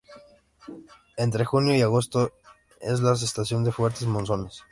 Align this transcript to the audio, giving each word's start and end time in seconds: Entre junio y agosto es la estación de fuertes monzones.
Entre 1.15 1.45
junio 1.45 1.75
y 1.75 1.83
agosto 1.83 2.31
es 2.79 3.01
la 3.01 3.13
estación 3.13 3.63
de 3.63 3.71
fuertes 3.71 4.07
monzones. 4.07 4.59